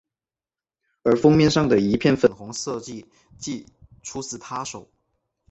[1.03, 3.05] 而封面上一片粉红设计
[3.37, 3.67] 即
[4.01, 4.89] 出自她手。